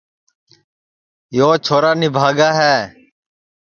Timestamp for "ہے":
2.59-2.77